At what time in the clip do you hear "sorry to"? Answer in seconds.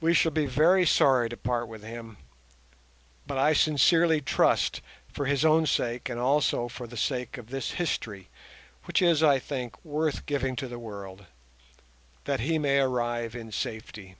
0.86-1.36